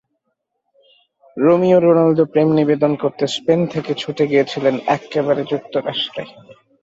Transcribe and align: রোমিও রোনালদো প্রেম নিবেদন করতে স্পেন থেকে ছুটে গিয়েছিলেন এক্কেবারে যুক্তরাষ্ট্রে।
রোমিও 1.37 1.77
রোনালদো 1.79 2.23
প্রেম 2.33 2.49
নিবেদন 2.59 2.91
করতে 2.95 3.23
স্পেন 3.35 3.59
থেকে 3.73 3.91
ছুটে 3.93 4.23
গিয়েছিলেন 4.27 4.75
এক্কেবারে 4.95 5.41
যুক্তরাষ্ট্রে। 5.51 6.23